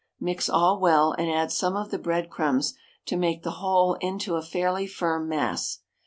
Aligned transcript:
Mix 0.19 0.49
all 0.49 0.79
well, 0.79 1.11
and 1.11 1.29
add 1.29 1.51
some 1.51 1.75
of 1.75 1.91
the 1.91 1.99
breadcrumbs 1.99 2.73
to 3.05 3.15
make 3.15 3.43
the 3.43 3.51
whole 3.61 3.93
into 4.01 4.33
a 4.33 4.41
fairly 4.41 4.87
firm 4.87 5.29
mass. 5.29 5.81